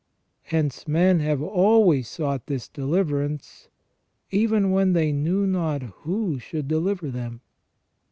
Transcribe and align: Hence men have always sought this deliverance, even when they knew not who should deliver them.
Hence 0.41 0.87
men 0.87 1.19
have 1.19 1.43
always 1.43 2.07
sought 2.07 2.47
this 2.47 2.67
deliverance, 2.67 3.67
even 4.31 4.71
when 4.71 4.93
they 4.93 5.11
knew 5.11 5.45
not 5.45 5.83
who 5.83 6.39
should 6.39 6.67
deliver 6.67 7.11
them. 7.11 7.41